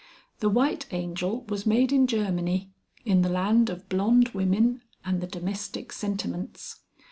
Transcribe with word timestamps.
The 0.39 0.49
white 0.49 0.87
angel 0.89 1.43
was 1.47 1.67
made 1.67 1.91
in 1.91 2.07
Germany, 2.07 2.71
in 3.05 3.21
the 3.21 3.29
land 3.29 3.69
of 3.69 3.87
blonde 3.87 4.29
women 4.29 4.81
and 5.05 5.21
the 5.21 5.27
domestic 5.27 5.91
sentiments. 5.93 6.79